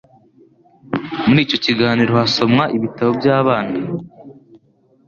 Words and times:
Muri 1.27 1.39
icyo 1.45 1.57
kiganiro 1.65 2.11
hasomwa 2.21 2.63
ibitabo 2.77 3.11
by'abana 3.19 3.77